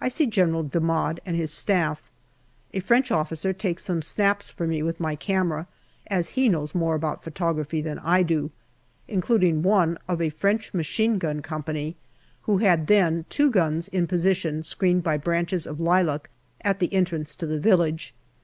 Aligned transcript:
I 0.00 0.08
see 0.08 0.26
General 0.26 0.64
D'Amade 0.64 1.20
and 1.24 1.36
his 1.36 1.52
Staff. 1.52 2.10
A 2.74 2.80
French 2.80 3.12
officer 3.12 3.52
takes 3.52 3.84
some 3.84 4.02
snaps 4.02 4.50
for 4.50 4.66
me 4.66 4.82
with 4.82 4.98
my 4.98 5.14
camera, 5.14 5.68
as 6.08 6.30
he 6.30 6.48
knows 6.48 6.74
more 6.74 6.96
about 6.96 7.22
photography 7.22 7.80
than 7.80 8.00
I 8.00 8.24
do, 8.24 8.50
including 9.06 9.62
one 9.62 9.98
of 10.08 10.20
a 10.20 10.30
French 10.30 10.74
machine 10.74 11.16
gun 11.18 11.42
company, 11.42 11.94
who 12.40 12.58
had 12.58 12.88
then 12.88 13.24
two 13.28 13.52
guns 13.52 13.86
in 13.86 14.08
position 14.08 14.64
screened 14.64 15.04
by 15.04 15.16
branches 15.16 15.64
of 15.68 15.78
lilac 15.78 16.28
at 16.62 16.80
the 16.80 16.92
entrance 16.92 17.36
to 17.36 17.46
the 17.46 17.60
village. 17.60 18.12